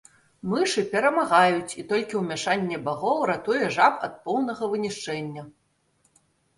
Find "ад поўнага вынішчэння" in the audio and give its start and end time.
4.11-5.49